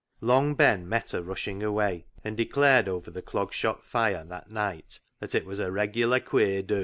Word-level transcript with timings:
Long 0.19 0.55
Ben 0.55 0.89
met 0.89 1.11
her 1.11 1.21
rushing 1.21 1.61
away, 1.61 2.07
and 2.23 2.35
de 2.35 2.43
clared 2.47 2.87
over 2.89 3.11
the 3.11 3.21
Clog 3.21 3.53
Shop 3.53 3.83
fire 3.83 4.23
that 4.23 4.49
night 4.49 4.99
that 5.19 5.35
it 5.35 5.45
was 5.45 5.59
a" 5.59 5.71
regular 5.71 6.19
queer 6.19 6.63
do." 6.63 6.79